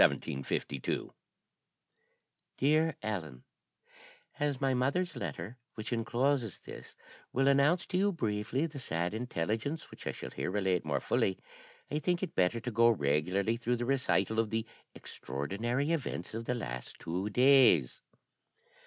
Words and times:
_"DEAR 2.57 2.95
ELLEN, 3.03 3.43
"As 4.39 4.59
my 4.59 4.73
mother's 4.73 5.15
letter, 5.15 5.57
which 5.75 5.93
encloses 5.93 6.57
this, 6.61 6.95
will 7.31 7.47
announce 7.47 7.85
to 7.85 7.99
you 7.99 8.11
briefly 8.11 8.65
the 8.65 8.79
sad 8.79 9.13
intelligence 9.13 9.91
which 9.91 10.07
I 10.07 10.11
shall 10.11 10.31
here 10.31 10.49
relate 10.49 10.83
more 10.83 11.01
fully, 11.01 11.37
I 11.91 11.99
think 11.99 12.23
it 12.23 12.33
better 12.33 12.59
to 12.61 12.71
go 12.71 12.89
regularly 12.89 13.57
through 13.57 13.75
the 13.75 13.85
recital 13.85 14.39
of 14.39 14.49
the 14.49 14.65
extraordinary 14.95 15.91
events 15.91 16.33
of 16.33 16.45
the 16.45 16.55
last 16.55 16.97
two 16.97 17.29
days. 17.29 18.01